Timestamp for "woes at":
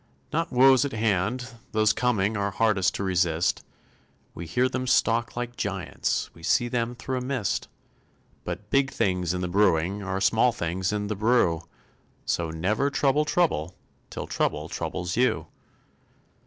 0.51-0.93